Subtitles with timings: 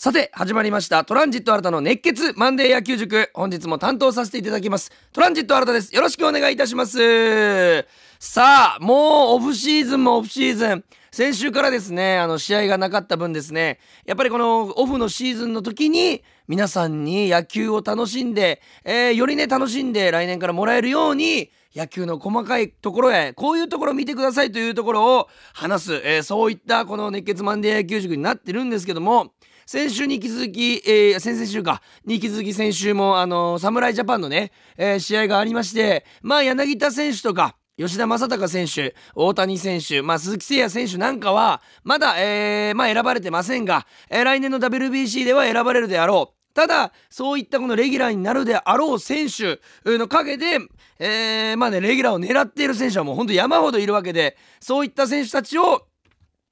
[0.00, 1.02] さて、始まりました。
[1.02, 3.30] トランジット新たの熱血マンデー野球塾。
[3.34, 4.92] 本日も担当させていただきます。
[5.12, 5.92] トランジット新たです。
[5.92, 7.82] よろしくお願いいたします。
[8.20, 10.84] さあ、もうオフシーズンもオフシーズン。
[11.10, 29.32] 先週からですね、あの、試合がなかった分ですね、やっぱりこのオフのシーズンの時に、皆さんに野球を楽しんで、えーよりね、楽しんで来年からもらえるように、野球の細かいところへ、こういうところを見てくださいというところを話す、えーそういったこの熱血マンデー野球塾になってるんですけども、
[29.70, 46.54] 先週に引き続き、えー先々週か、に引き続き先週も、あのー侍ジャパンのね、えー試合がありまして、まあ、柳田選手とか、吉田正尚選手、大谷選手、まあ、鈴木誠也選手なんかは、まだ、えーまあ、選ばれてませんが、えー来年の WBC では選ばれるであろう。
[46.54, 50.60] ただ、そういったこのレギュラーになるであろう選手の陰で、
[50.98, 55.87] えーまあね、レギュラーを狙っている選手はもう本当山ほどいるわけで、そういった選手たちを、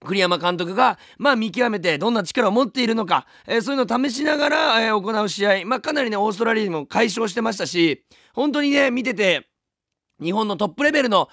[0.04, 9.48] 栗山監督が、まあ、見極めてどんな力を持っているのか、えーそういうのを試しながら、えー行う試合、まあ、かなりねオーストラリアにも解消してましたし本当にね見てて
[10.22, 11.28] 日本のトップレベルの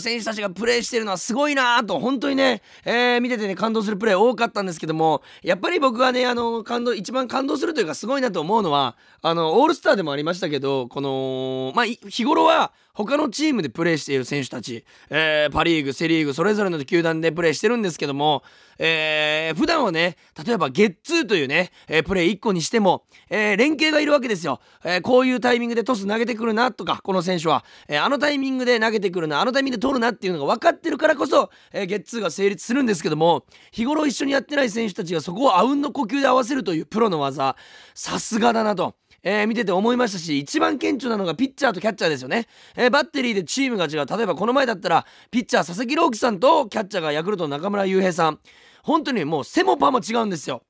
[0.00, 18.42] 選手たちがプレーしてるのはすごいなと本当にね、えー見ててね感動するプレー多かったんですけどもやっぱり僕がねあの感動一番感動するというかすごいなと思うのはあのオールスターでもありましたけどこのまあ日頃は他のチームでプレーしている選手たち、えーパ・リーグセ・リーグそれぞれの球団でプレーしてるんですけども、
[18.76, 37.56] えー普段はね例えばゲッツーというね、えープレー1個にしても、えー連携がいるわけですよ、えこういうタイミングでトス投げてくるなとかこの選手は、えあのタイミングで投げてくるなあのタイミングで取るなっていうのが分かってるからこそ、えーゲッツーが成立するんですけども日頃一緒にやってない選手たちがそこをあうんの呼吸で合わせるというプロの技
[37.94, 38.94] さすがだなと。
[39.22, 44.06] えー見てて思いましたし一番顕著なのがピッチャーとキャッチャーですよね、えーバッテリーでチームが違う。
[44.06, 48.38] 例えばこの前だったらピッチャー佐々木朗希さんとキャッチャーがヤクルトの中村悠平さん。
[48.84, 50.62] 本当にもう背もパも違うんですよ。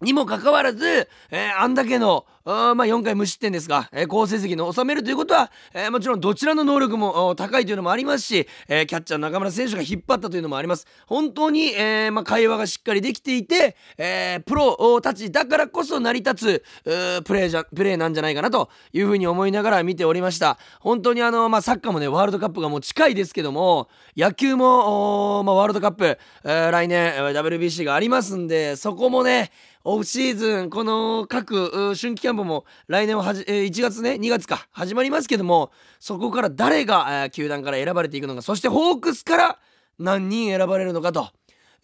[0.00, 10.86] にもかかわらず、えーあんだけの、あまあ、4回無失点ですが、えー好成績の収めるということは、えーもちろんどちらの能力も高いというのもありますし、えキャッチャー中村選手が引っ張ったというのもあります。
[11.08, 16.64] 本当に、えまあ、会話がしっかりできていて、えプロたちだからこそ成り立つ
[17.24, 20.58] プレーじゃプレーなんじゃないかなというふうに思いながら見ておりました。
[20.78, 29.50] 本当にあの、まあ、サッカーもね、ワールドカップがもう近いですけども、野球も、まあ、ワールドカップ、え来年 WBC がありますんで、そこもね、
[29.90, 39.58] オフシーズンこの各春季キャンプも来年ははじ、え1月ね2月か始まりますけどもそこから誰が、球団から選ばれていくのかそしてホークスから
[39.98, 41.30] 何人選ばれるのかと。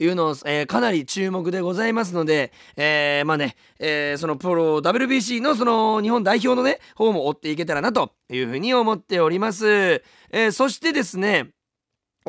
[0.00, 10.02] いうのを、えーかなり注目でございますので、えーまあね、えーそのプロ WBC のその日本代表のね方も追っていけたらなというふうに思っております。
[10.30, 11.53] えそしてですね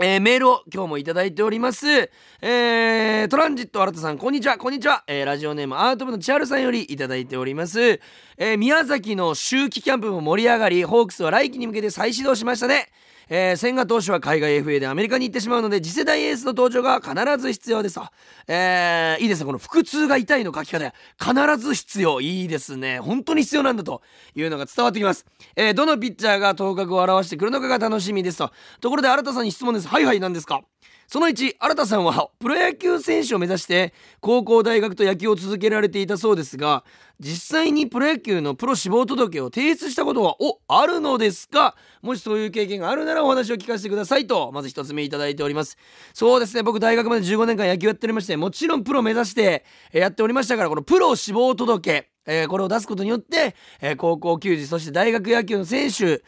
[0.02, 1.88] えーメールを今日もいただいております。
[1.90, 5.06] えートランジット新田さん、こんにちは、こんにちは。
[5.08, 7.82] えーラジオネームアート部の千春さんよりいただいております。
[7.82, 12.90] えー宮崎の秋季キャンプも盛り上がり、ホークスは来季に向けて再始動しましたね。
[13.30, 18.06] えー千賀投手は海外 FA でアメリカに行ってしまうので次世代エースの登場が必ず必要ですと、
[18.48, 19.46] えーいいですね。
[19.46, 22.22] この腹痛が痛いの書き方必ず必要。
[22.22, 23.00] いいですね。
[23.00, 24.02] 本当に必要なんだと
[24.36, 25.26] いうのが伝わってきます、
[25.56, 28.52] えーどのピッチャーが頭角を現してくるのかが楽しみですと。
[28.82, 29.88] ところで新田さんに質問です。
[29.88, 30.62] はいはい何ですか？
[31.08, 36.84] その1新田さんはプロ野球選手を目指して高校大学と野球を続けられていたそうですが
[37.20, 41.76] 実際にプロ野球のプロ志望届を提出したことはおあるのですか？
[42.02, 45.78] もしそういう経験があるならお話を聞かせてくださいとまず一つ目いただいております
[46.14, 49.64] そうですね僕大学まで15年間野球やっておりましてもちろんプロ目指して
[49.94, 56.24] やっておりましたからこのプロ志望届えーこれを出すことによって、えー高校球児そして大学野球の選手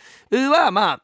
[0.47, 1.03] はまあ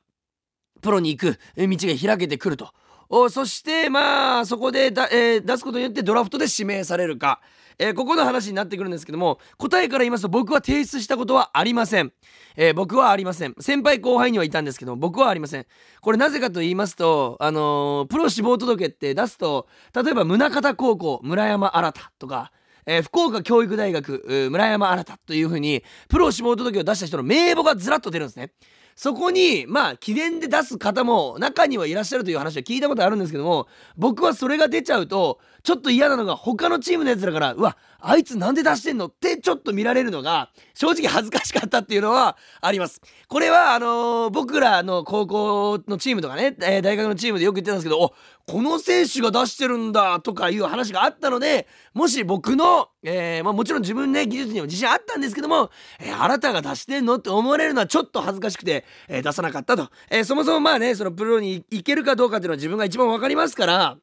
[0.82, 2.72] プロに行く道が開けてくると。
[3.16, 7.42] おそしてまあそこでだ、えー出すことによってドラフトで指名されるか、
[7.78, 12.12] えーここの話になってくるんですけども答えから言いますと僕は提出したことはありません、
[12.56, 13.54] えー僕はありません。
[13.60, 15.68] 先輩後輩にはいたんですけど僕はありません。
[16.02, 22.52] これなぜかと言いますとあのプロ志望届って出すと例えば宗像高校村山新とか
[22.88, 28.54] えー福岡教育大学村山新というふうにプロ志望届を出した人の名簿がずらっと出るんですね。
[28.96, 33.68] そこにまあ記念で出す方も中にはいらっしゃるという話は聞いたことあるんですけども
[33.98, 43.00] 僕はそれが出ちゃうとちょっと嫌なのが他のチームのやつらからうわあいつなんで出してんのってちょっと見られるのが正直恥ずかしかったっていうのはあります。
[43.30, 48.14] これはあのー僕らの高校のチームとかね、えー大学のチームでよく言ってたんですけどお
[48.46, 55.70] この選手が出してるんだとかいう話があったのでもし僕の、えーまあ、もちろん自分ね技術にも自信あったんですけども、
[56.02, 63.98] えあなたが出してんのって思われるのはちょっと恥ずかしくて、え出さなかったと、えそもそもまあねそのプロに行けるかどうかっていうのは自分が一番わかりますから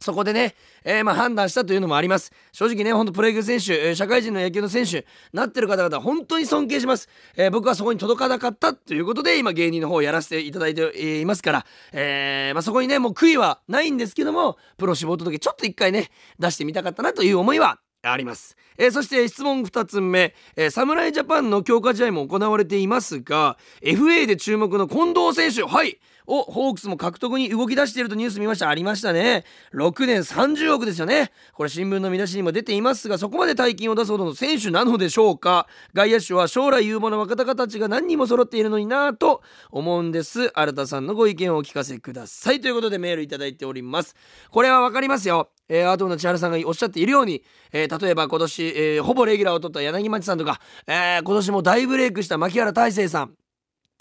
[0.00, 2.32] そこでね、えー、ま判断したというのもあります。
[2.52, 7.08] 正直ね、ほんとプロ野球選手、社会人の野球の選手、なってる方々、本当に尊敬します。
[7.36, 16.08] えー、僕はそこに届かなかったということで、今芸人の方をやらせていただいていますから、えー、まそこにね、もう悔いはないんですけども、プロ志望届ちょっと一回ね、
[16.38, 18.56] 出してみたかったなという思いはあります。
[18.78, 25.98] えー、そして質問2つ目、えー、侍ジャパンの強化試合も行われていますが、FA で注目の近藤選手、はい、
[26.30, 28.68] をホークスも獲得に動き出しているとニュース見ました。
[28.68, 29.44] ありましたね。
[29.74, 31.32] 6年30億ですよね。
[31.52, 35.66] これ新聞の見出しにも出ていますがそこまで大金を出すほどの選手なのでしょうか。
[35.92, 39.42] 外野手は将来有望な若手たちが何人も揃っているのになぁと
[39.72, 40.52] 思うんです。
[40.54, 42.60] 新田さんのご意見をお聞かせください。
[42.60, 44.14] ということでメールいただいております。
[44.50, 45.50] これはわかりますよ。
[45.68, 47.42] えー、アートの千原さんがおっしゃっているように、
[47.72, 53.39] えー、例えば今年、えー、ほぼレギュラーを取った柳町さんとか、えー、今年も大ブレイクした牧原大成さん。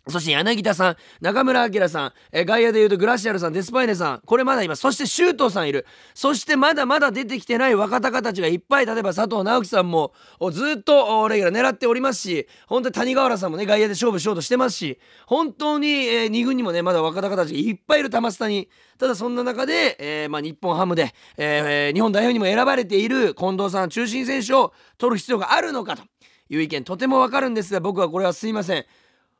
[0.08, 4.80] そして柳田さん、中村晃さん、え外野でいうとグラシアルさん、デスパイネさん、これまだいます。
[4.80, 5.86] そして周東さんいる。
[6.14, 10.14] そしてまだまだ出てきてない若隆たちがいっぱい、例えば佐藤直樹さんも
[10.52, 18.70] ずっとレギュラー狙っておりますし、本当に谷川原さんもね、外野で勝負しようとしてますし、本当に、えー、2軍にもね、まだ若隆たちがいっぱいいる玉下に。
[18.98, 26.04] ただそんな中で、えー、まあ、日本ハムで、えー、日本代表にも選ばれている近藤さん、中心選手を取る必要があるのかと
[26.50, 28.86] いう意見、とてもわかるんですが、僕はこれはすいません。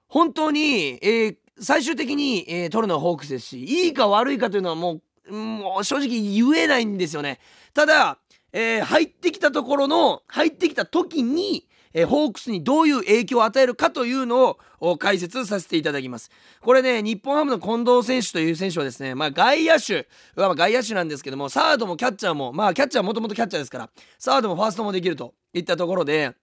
[0.10, 7.40] 本当に、えー、最終的に、えー、取るのはホークスですし、いいか悪いかというのはもう、もう正直言えないんですよね。
[7.74, 8.18] ただ、
[8.52, 16.32] えー、入ってきたところの、入ってきた時に、えー、ホークスにどういう影響を与えるかというのを解説させていただきます。
[16.62, 26.36] これね、日本ハムの近藤選手という選手はですね、まあ外野手は外野手なんですけども、サードもキャッチャーも、まあキャッチャーもともとキャッチャーですから、サードもファーストもできるといったところで、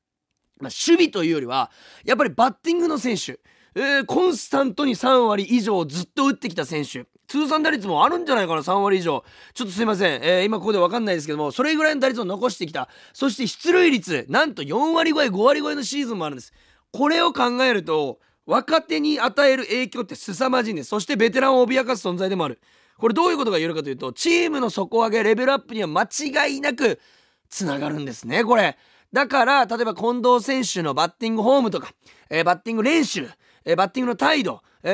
[0.60, 1.70] まあ、守備というよりは、
[2.04, 3.38] やっぱりバッティングの選手、
[3.78, 7.04] えー、コンスタントに3割以上ずっと打ってきた選手。
[7.28, 9.22] 通算打率もあるんじゃないかな3割以上。
[9.52, 12.88] ちょっとすいません、えー、今ここで分かんないですけどもそれぐらいの打率を残してきた。
[13.12, 16.54] そして出塁率なんと4割超え5割超えのシーズンもあるんです。
[16.90, 20.88] これを考えると若手に与える影響って凄まじいんです。
[20.88, 22.58] そしてベテランを脅かす存在でもある。
[22.96, 26.98] これどういうことが言えるかというとチームの底上げレベルアップには間違いなく
[27.50, 28.78] つながるんですねこれ。
[29.12, 31.92] だから例えば近藤選手のバッティングフォームとか、
[32.30, 33.28] えー、バッティング練習。
[33.66, 34.90] えー、バッティングの態度、え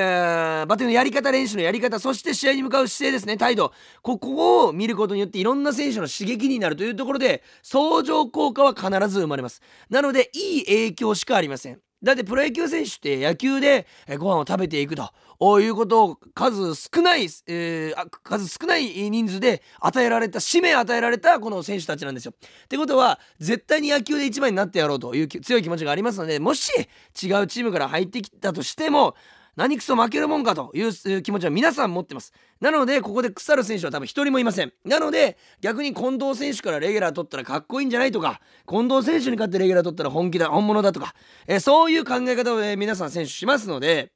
[0.65, 3.37] ー、バッティングのやり方練習のやり方そして試合に向かう姿勢ですね。
[3.37, 3.73] 態度。
[4.01, 9.61] ここを見ることによっていろんな選手の刺激になるというところで相乗効果は必ず生まれます。
[9.91, 11.92] なのでいい影響しかありません。
[12.03, 13.87] だってプロ野球選手って野球で
[14.19, 22.33] ご飯を食べていくということを数少ない、えー、数少ない人数で与えられた使命与えられたこの選手たちなんですよ。
[22.33, 29.15] ってことは絶対に野球で一番になってやろうという強い気持ちがありますのでもし違うチームから入ってきたとしても
[29.57, 32.33] 何クソ負けるもんかという気持ちは皆さん持ってます。
[32.61, 34.73] なので、ここで腐る選手は多分一人もいません。
[34.85, 41.15] なので、逆に近藤選手からレギュラー取ったらかっこいいんじゃないとか、近藤選手に勝ってレギュラー取ったら本気だ、本物だとか、
[41.47, 44.13] えそういう考え方を、ね、皆さん選手しますので、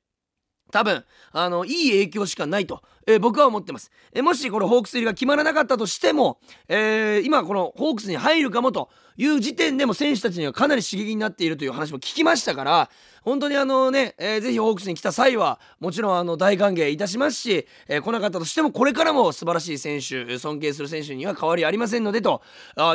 [0.73, 3.91] 多分、あの、いい影響しかないと、えー、僕は思ってます。
[4.13, 6.39] えー、もしこのホークス入りが決まらなかったとしても、
[6.69, 12.91] えー、今このホークスに入るかもという時点でも選手たちにはかなり刺激になっているという話も聞きましたから、
[13.23, 22.43] 本当にあのね、えー、ぜひホークスに来た際は、もちろんあの大歓迎いたしますし、えー、来なかったとしてもこれからも素晴らしい選手、尊敬する選手には変わりありませんのでと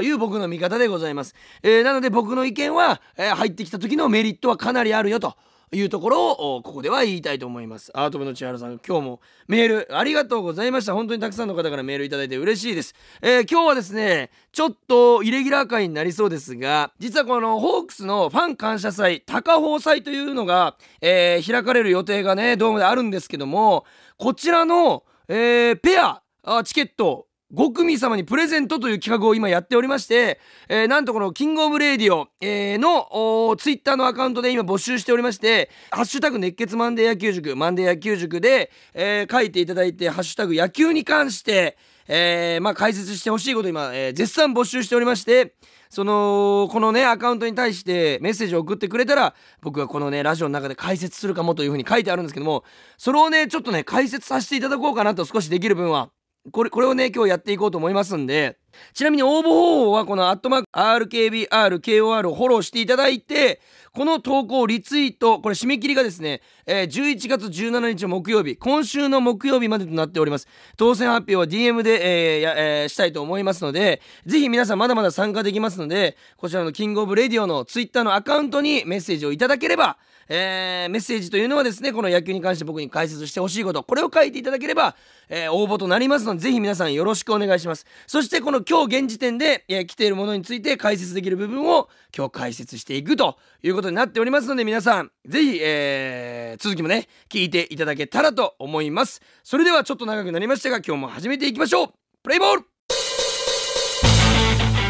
[0.02, 1.36] いう僕の見方でございます。
[1.63, 5.36] えー、なので僕の意見は、えー、入ってきた時のメリットはかなりあるよと。
[5.74, 7.92] いうところをここでは言いたいと思います。
[7.94, 10.94] アート部の千原さん今日もメールありがとうございました。
[10.94, 23.86] 本当にたくさんの方からメールいただいて嬉しいです、えー、今日はですねちょっとイレギュラー会になりそうですが実はこのホークスのファン感謝祭高宝祭というのが、えー、開かれる予定がねドームであるんですけども
[24.18, 30.39] こちらの、えー、ペアあチケット5組様にプレゼントという企画を今やっておりまして、
[30.70, 41.77] えー、なんとこのキングオブレディオ、えー、のツイッターのアカウントで今募集しておりまして、ハッシュタグ熱血マンデー野球塾、マンデー野球塾で、えー、書いていただいて、ハッシュタグ野球に関して、
[42.08, 45.55] えー、まあ解説してほしいこと今、えー、絶賛募集しておりまして、
[45.89, 52.63] その、このね、アカウントに対してメッセージを送ってくれたら、僕がこのね、ラジオの中で解説するかもというふうに書いてあるんですけども、
[52.98, 56.12] それをね、ちょっとね、解説させていただこうかなと少しできる分は
[56.50, 58.57] これこれをね今日やっていこうと思いますんで
[58.94, 63.62] ちなみに応募方法はこのアットマーク RKBRKOR をフォローしていただいて、
[63.94, 70.48] この投稿リツイート、これ締め切りがですね、えー、11月17日木曜日、今週の木曜日までとなっております。
[70.78, 79.98] 当選発表は DM で、えーやえー、したいと思いますので、ぜひ皆さんまだまだ参加できますので、こちらのキングオブレディオのツイッターのアカウントにメッセージをいただければ、
[80.30, 84.96] えー、メッセージというのはですね、この野球に関して僕に解説してほしいこと、これを書いていただければ、
[85.28, 87.86] えー、応募となりますので、ぜひ皆さんよろしくお願いします。
[88.08, 99.22] そしてこ今日現時点で、えー、来ているものについて解説できる部分を今日解説していくということになっておりますので、皆さん、ぜひ、えー、続きもね、聞いていただけたらと思います。
[99.44, 101.88] それではちょっと長くなりましたが、今日も始めていきましょう。
[102.24, 102.63] プレイボール。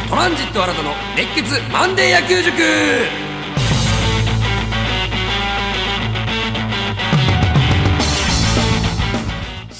[0.09, 3.30] トランジット新たの熱血マンデー野球塾。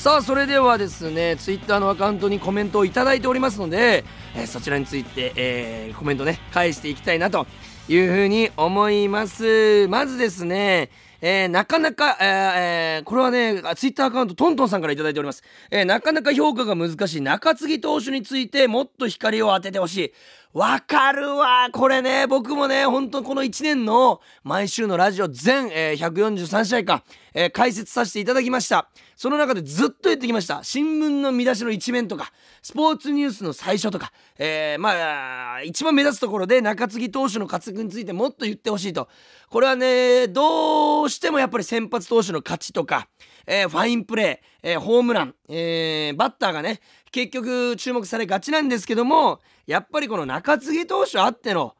[0.01, 4.03] さあそれではですねツイッターのアカウントにコメントを頂いておりますので、
[4.35, 7.45] えー、そちらについて、えー、コメントね返していきたいなと
[7.87, 10.89] いうふうに思いますまずですね
[11.23, 15.43] えー、なかなか、えー、これはね、ツイッターアカウントトントンさんから頂いております。
[15.69, 20.13] えー、なかなか評価が難しい中継ぎ投手についてもっと光を当ててほしい。
[20.53, 27.03] わかるわこれね、僕もね、ほんとこの1年の毎週のラジオ全、えー、143試合か、
[27.33, 28.89] えー、解説させていただきました。
[29.15, 30.61] その中でずっと言ってきました。
[30.61, 39.07] 新聞の見出しの一面とか、スポーツニュースの最初とか、えー、まあ、一番目立つところで中継ぎ投手の活躍についてもっと言ってほしいと。
[39.47, 43.07] これはね、どうしてもやっぱり先発投手の勝ちとか、
[43.47, 46.81] えー、ファインプレー、えー、ホームラン、えー、バッターがね、
[47.11, 49.39] 結局注目されがちなんですけども、
[49.71, 51.75] やっぱりこの中継ぎ投手あっての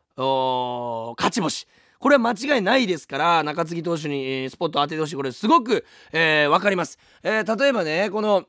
[1.17, 1.67] 勝ち星
[1.99, 8.45] これは間違いないですから中継ぎ投手にスポット当ててほしいこれすごく、えー、分かります、えー、例えばねこの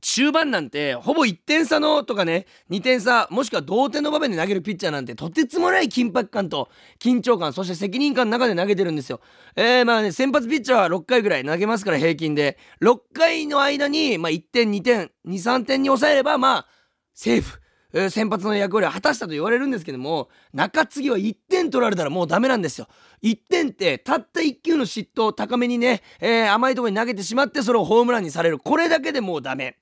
[0.00, 6.68] 中盤なんてほぼ1点差のとかね2点差もしくは同点の場面で投げるピッチャーなんてとてつもない緊迫感と
[6.98, 9.20] 緊張感そして責任感の中で投げてるんですよ。
[9.56, 16.66] えー、まあね先発ピッチャーは6回ぐらい投げますから平均で6回の間に、まあ、1点2点23点に抑えればまあ
[17.14, 17.60] セーフ。
[17.92, 22.88] 先発の役割を果たしたと言われるんですけども中継ぎは1点取られたらもうダメなんですよ。
[23.22, 28.58] 1点ってたった1球の嫉妬高めにね、えー、甘いところに投げてしまってそれをホームランにされる。
[28.58, 29.76] これだけでもうダメ。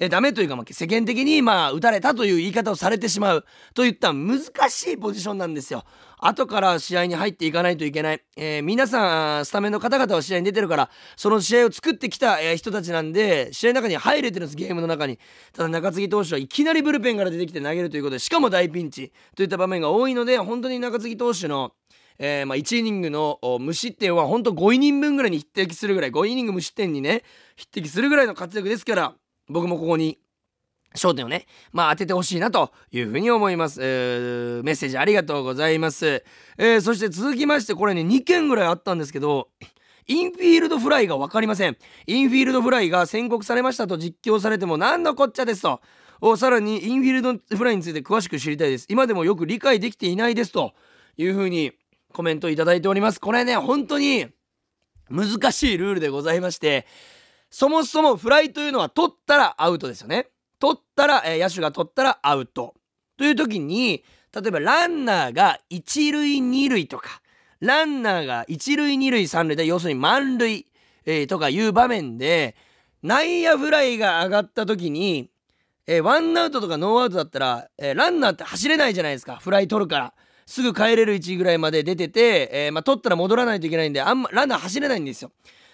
[0.00, 4.40] えダメというか、まあ、世間的に、まあ、打たれたという言い方をされてしまうといった難
[4.70, 5.84] しいポジションなんですよ。
[6.16, 8.22] 後から試合に入っていかないといけない。
[8.34, 15.18] えー、皆さん、スタメンの方々は試合に出てるから、その試合を作ってきた、えー、人たちなんで、試合の中に入れてるんです、ゲームの中に。
[15.52, 21.72] ただ、中継ぎ投手はいきなりブルペンから出てきて投げるということで、しかも大ピンチといった場面が多いので、本当に中継ぎ投手の、
[22.22, 27.22] えー、まあ、1イニングの無失点は本当5イニング分ぐらいに匹敵するぐらい5イニング無失点にね
[27.56, 29.14] 匹敵するぐらいの活躍ですから
[29.50, 30.18] 僕もここに
[30.94, 33.80] 焦点をね、まあ当ててほしいなというふうに思います。
[33.82, 36.24] えー、メッセージありがとうございます。
[36.58, 39.48] えー、そして続きまして、これね、2件ぐらいあったんですけど、
[40.06, 41.76] インフィールドフライが分かりません。
[42.06, 45.80] インフィールドフライが宣告されましたと実況されても何のこっちゃですと。
[46.20, 48.86] おさらにインフィールドフライについて詳しく知りたいです。
[48.88, 50.72] 今でもよく理解できていないですと
[51.16, 51.72] いうふうに
[52.12, 53.20] コメントいただいております。
[53.20, 54.26] これね、本当に
[55.08, 56.86] 難しいルールでございまして、
[57.50, 60.28] そもそもフライというのは取ったらアウトですよね。
[60.58, 62.74] 取ったら、えー、野手が取ったらアウト。
[63.16, 67.20] という時に、例えばランナーが1塁2塁とか、
[67.60, 70.66] ランナーが1塁2塁3塁で、要するに満塁、
[71.04, 72.56] えー、とかいう場面で、
[73.02, 75.30] 内野フライが上がった時に、
[75.86, 79.36] えー、ワンアウトとかノーアウトだったら、えー、ランナーって走れないじゃないですか。
[79.36, 80.14] フライ取るから。
[80.46, 85.30] すぐ帰れる位置ぐらいまで出てて、えー、まあ、取ったら戻らないといけないんで、あんま、ランナー走れないんですよ。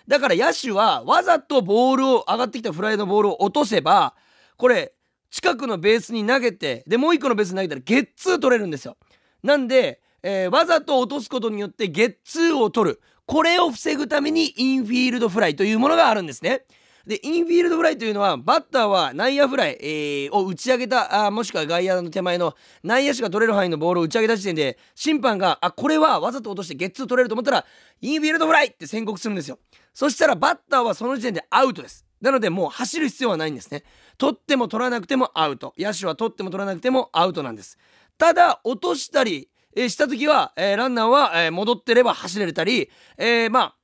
[0.09, 4.15] だから野手はわざとボールを、上がってきたフライのボールを落とせば、
[4.57, 4.93] これ
[5.31, 8.97] 近くのベースに投げてでもう一個のベースに投げたらゲッツー取れるんですよ。
[9.43, 13.01] なんで、えー、わざと落とすことによってゲッツーを取る。
[13.27, 16.65] これを防ぐためにインフィールドフライというものがあるんですね。
[17.07, 27.65] でインフィールドフライというのはバッターは内野フライ、えー、を打ち上げたあもしくは外野の手前の内野手が取れる範囲のボールを打ち上げた時点で審判があこれはわざと落としてゲッツー取れると思ったら
[28.01, 29.59] インフィールドフライって宣告するんですよ。
[29.95, 32.05] そしたらバッターはその時点でアウトです。
[32.21, 33.85] なのでもう走る必要はないんですね。
[34.19, 35.75] 取っても取らなくてもアウト。
[35.79, 37.79] 野手は取っても取らなくてもアウトなんです。
[38.19, 43.77] ただ落としたり、え、した時は、えー、ランナーは、えー、戻ってれば走れたり、えまあ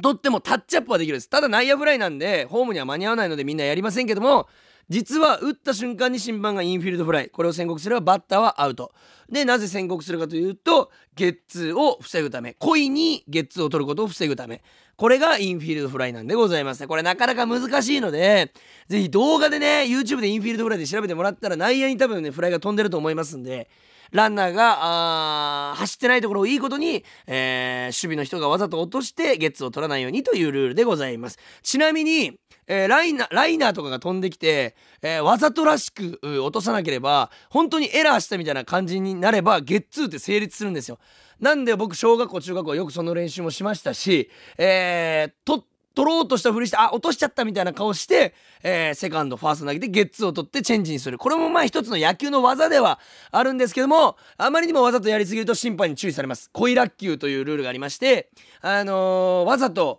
[0.00, 1.28] 取ってもタッチアップはできるです。
[1.28, 4.48] ただ内野フライなんでホームには間に合わないのでみんなやりませんけども
[4.88, 7.28] 実は打った瞬間に審判がインフィールドフライ。
[7.28, 8.92] これを宣告すればバッターはアウト。
[9.30, 12.54] でなぜ宣告するかというとゲッツーを防ぐため。
[12.54, 14.62] 故意にゲッツーを取ることを防ぐため。
[14.96, 18.52] これがインフィールドフライなんでございますこれなかなか難しいので
[18.88, 23.68] ぜひ動画でね YouTube でインフィールドフライで調べてもらったら内野に多分ねフライが飛んでると思いますんで
[24.12, 32.38] ランナーが走ってないところをいいことに、えー、守備の人がわざと落としてゲッツを取らないようにというルールでございますちなみに
[32.68, 40.98] えー、ライナーライナーとかが飛んできて、えー、わざとらしく落とさなければ本当にエラーしたみたいな感じになればゲッツーって成立するんですよ。
[41.40, 51.18] なんで僕小学校中学校よくその練習もしましたし、えー、と取ろうとしたふりしてあ落としちゃったみたいな顔して、えー、セカンドファースト投げてゲッツーを取ってチェンジにする。
[51.18, 52.98] これもまあ一つの野球の技では
[53.30, 56.50] あるんですけどもあまりにもわざとやりすぎると審判に注意されます。
[56.52, 58.30] 恋落球というルールがありまして
[58.60, 59.98] あのー、わざと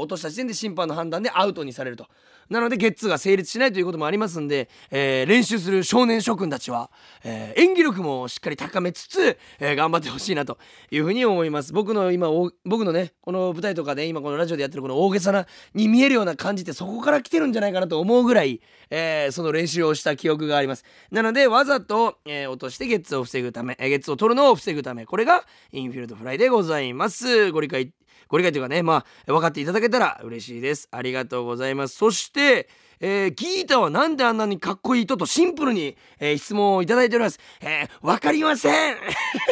[0.00, 2.06] 落とした時点で審判の判断でアウトにされると。
[2.50, 6.90] なのでゲッツーが成立しないということもありますんで、えー、練習する少年諸君たちは、
[7.22, 10.58] えー、演技力もしっかり高めつつ、えー、頑張ってほしいなと
[10.90, 11.72] いうふうに思います。
[11.72, 12.28] 僕の今
[12.64, 18.60] 僕のねこの舞台とかで今このラジオでやってるこの大げさなに見えるような感じってそこから来てるんじゃないかなと思うぐらい、
[18.90, 20.84] えー、その練習をした記憶があります。
[21.10, 27.52] なのでわざと、えー、落としてゲッツーを防ぐため、えー、ゲッツーを取るのを防ぐためこれがインフィールドフライでございます。
[27.52, 27.92] ご理解
[28.28, 32.68] ご理解というかねまあ分かっていただけたら嬉しいですありがとうございますそして
[33.00, 37.38] えー、ギータはなんであんなにかっこいいととシンプルに、えー、質問をいただいております。
[37.60, 38.96] えー、わかりません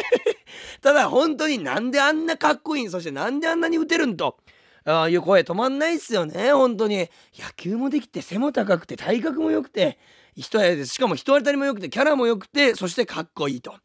[0.81, 4.37] ただ本当になんであんなかっこいいそしてなんであんなに打てるんと？
[4.85, 7.09] ああいう声止まんないっすよね、本当に。
[7.37, 9.97] 野球もできて背も高くて体格も良くて、
[10.35, 13.75] 人やでしかも人当たりも良くてキャラも良くて、そしてかっこいいと。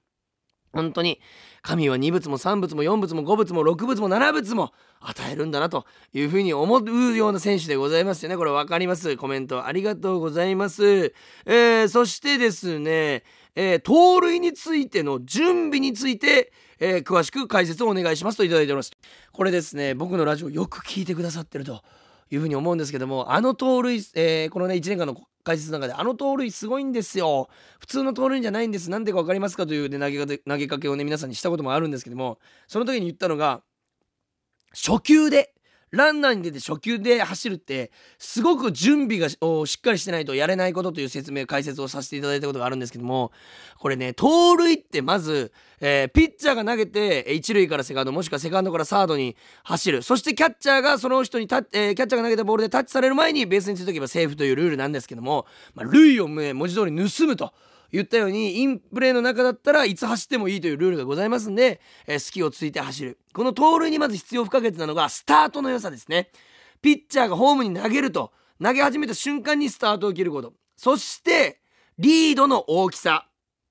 [0.72, 1.20] 本当に
[1.68, 5.84] 神は2物も3物も4物も5物も6物も7物も与えるんだなと
[6.14, 8.38] いうふうに思うような選手でございますよね。
[8.38, 9.18] これ分かります？
[9.18, 11.12] コメントありがとうございます、
[11.44, 13.22] えー、そしてですね、
[13.54, 18.92] えー、盗塁についての準備についてえー、詳しく解説をお願いしますといただいております。
[19.32, 21.82] これですね僕のラジオよく聞いてくださってると
[22.30, 25.16] いうふうに思うんですけどもあの盗塁、えー、このね1年間の
[25.48, 27.48] 解説の中であの盗塁すごいんですよ。
[27.80, 28.90] 普通の盗塁じゃないんです。
[28.90, 33.62] なんでか分かりますかという、ね、投げか投げかけをね皆さんにしたこともあるんですけどもその時に言ったのが
[34.74, 35.54] 初球で
[35.90, 43.32] ランナーに出て初球で走るってすごく準備がしっかりしてないとやれないことという説明解説をさせていただいたことがあるんですけども
[43.78, 57.52] これね盗塁ってまず、えー、ピッチャーが投げて一塁からセカンドもしくはセカンドからサードに走るそしてキャッチャーがその人にタ、えー、キャッチャーが投げたボールでタッチされる前にベースについておけばセーフというルールなんですけども、まあ、塁を、ね、文字通り盗むと。
[57.90, 63.18] 言ったようにインプレーの中だったらいつ走ってもいいというルールがございますんで、えー、隙をついて走る。
[63.32, 66.30] この盗塁にまず必要不可欠なのがスタートの良さですね。
[66.82, 70.52] ピッチャーがホームに投げると投げ始めた瞬間にスタートを切ること。
[70.76, 71.60] そして
[71.98, 73.24] リードの大きさ。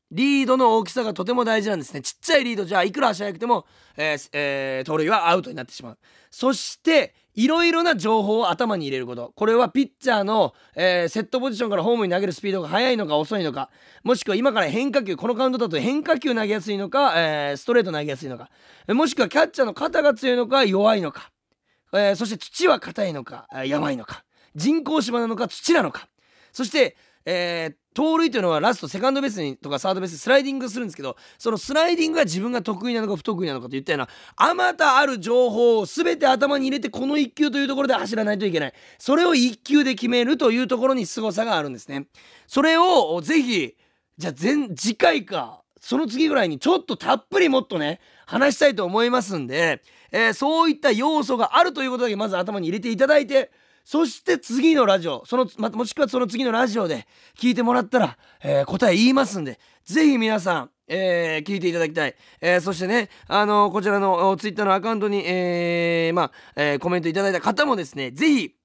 [0.10, 2.02] リードの大きさがとても大事なんですね。
[2.02, 2.64] ちっちゃいリード。
[2.64, 3.66] じゃあいくら足速くても、
[3.98, 5.98] えーえー、盗塁はアウトになってしまう。
[6.32, 9.32] そしていろいろな情報を頭に入れること。
[9.36, 13.70] これはピッチャーの、えー、セットポジションからホームに投げるスピードが速いのか遅いのか
[14.04, 18.50] もしくは今から変化球このカウントだと変化球投げやすいのか、えー、ストレート投げやすいのか
[18.88, 21.32] もしくはキャッチャーの肩が強いのか弱いのか、
[21.94, 24.24] えー、そして土は硬いのかやばいのか
[24.56, 26.10] 人工芝なのか土なのか。
[26.52, 26.98] そして
[27.30, 38.74] えー、盗塁というのはラストセカンドベースにとかサードベーススライディングするんですけどそのスライディングが自分が得意なのか不得意なのかといったようなあまたある情報を全て頭に入れてこの1球というところで走らないといけない。
[38.98, 42.08] それを1球で決めるというところに凄さがあるんですね。
[42.48, 43.76] それをぜひ
[44.18, 49.82] じゃあ前次回かその次ぐらいにちょっとたっぷりもっとね話したいと思いますんで、
[50.14, 53.52] えー、そういった要素があるということだけまず頭に入れていただいて
[53.90, 57.08] そして次のラジオその、ま、もしくはその次のラジオで
[57.40, 62.16] 聞いてもらったら、えー、答え言いますんでぜひ皆さんえー、聞いていただきたい。
[62.40, 68.56] えー、そしてね、あの、こちらのツイッターのアカウントに、えー、まあ、えー、コメントいただいた方もですね、ぜひ、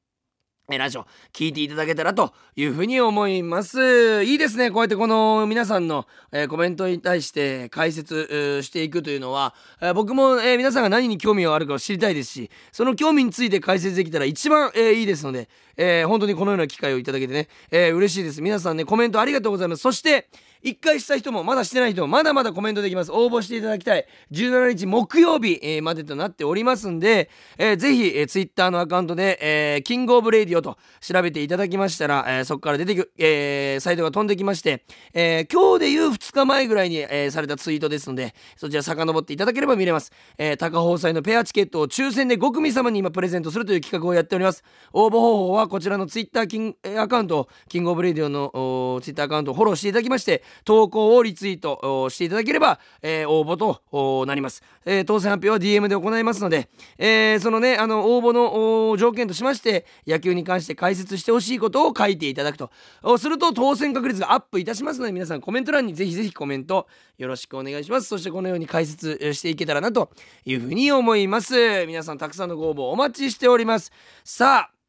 [0.79, 4.25] ラジオ聞いていただけたらというふうに思います。
[4.25, 4.71] いいですね。
[4.71, 18.43] こうやってこの皆さんの、えー、コメントに対して解説していくというのは、えー、僕も、えー、皆さんが何に興味があるかを知りたいですし、その興味について解説できたら一番、えいいですので、え本当にこのような機会をいただけてね、え嬉しいです。
[18.43, 19.81] 皆さんね、コメントありがとうございます。
[19.81, 20.29] そして、
[20.65, 23.13] 1回した人もまだしてない人もまだまだコメントできます。
[23.13, 24.07] 応募していただきたい。
[24.31, 44.63] 17日木曜日、えー、までとなっておりますんで、えー、ぜひ、えー、Twitter のアカウントで、えー、 King of Radio と調べていただきましたら、えー、そこから出てく、えー、サイトが飛んできまして、えー、今日でいう2日前ぐらいに、えー、されたツイートですのでそちら遡っていただければ見れます、えー、高放祭のペアチケットを抽選で5組様に今プレゼントするという企画をやっております。
[44.93, 62.71] 応募方法はこちらの Twitter キンアカウント King of Radio の Twitter アカウントをフォローしていただきまして投稿をリツイートしていただければ、えー、応募となります、えー、当選発表は DM で行いますので、えー、そのねあの応募の条件としまして野球に関して解説してほしいことを書いていただくと。
[63.19, 66.87] すると当選確率がアップいたしますので皆さんコメント欄にぜひぜひコメント
[67.19, 68.09] よろしくお願いします。
[68.09, 70.11] そしてこのように解説していけたらなと
[70.45, 71.87] いうふうに思います。
[71.87, 73.93] 皆さんたくさんのご応募お待ちしております。
[74.25, 74.82] さあ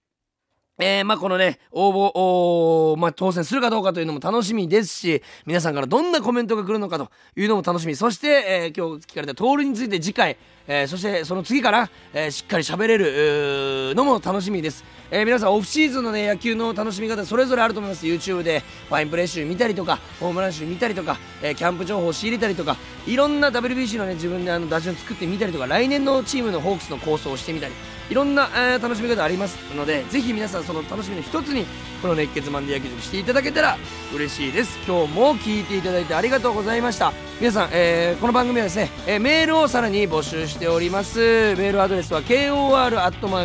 [0.80, 7.96] えー、まあこのね、応募、まあ、当選するかどうかというのも楽しみですし、皆さんからどんなコメントが来るのかというのも楽しみ。
[7.96, 10.36] そして、えー、今日聞かれたトールについて次回、
[10.68, 18.06] えー、そしてその次から、えー、しっかり喋れるのも楽しみです、えー、皆さんオフシーズンのね野球の楽しみ方それぞれあると思います。
[18.06, 27.74] YouTube でファインプレー集見たりとかホームラン集見たりとか、え、キャンプ情報を仕入れたりとかいろんな WBC のね自分であの打順作ってみたりとか来年のチームのホークスの構想をしてみたり
[28.10, 29.58] いろんな、え、楽しみ方あります。
[29.76, 31.66] のでぜひ皆さんその楽しみの一つに
[32.02, 33.78] この熱血マンデー野球塾していただけたら
[34.14, 34.78] 嬉しいです。
[34.88, 37.14] 今日も聞いていただいてありがとうございました。
[37.40, 41.20] 皆さん、え、この番組はですね、え、メールをさらに募集しております。
[41.20, 43.40] メールアドレスは kor.rkbr.jp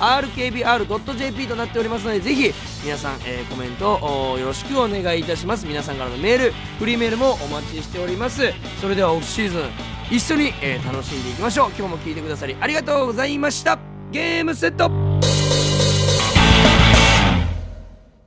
[0.00, 2.52] kor.rkbr.jp となっておりますのでぜひ
[2.84, 3.98] 皆さん、えー、コメント
[4.32, 5.66] をよろしくお願いいたします。
[5.66, 8.52] 皆さんからのメールフリーメールもお待ちしております。
[8.80, 9.62] それではオフシーズン
[10.10, 11.68] 一緒に、えー、楽しんでいきましょう。
[11.76, 13.78] 今日も聞いてくださりありがとうございました。
[14.12, 15.03] ゲームセット